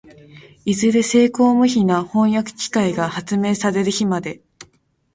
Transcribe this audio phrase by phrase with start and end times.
[0.65, 4.41] いずれ精巧無比な飜訳機械が発明される日まで、